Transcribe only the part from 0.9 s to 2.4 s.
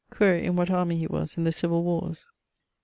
he was in the Civill Warres.